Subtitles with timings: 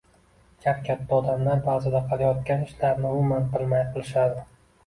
[0.63, 4.43] –kap-katta odamlar ba’zida qilayotgan ishlarini umuman bilmay qilishadi.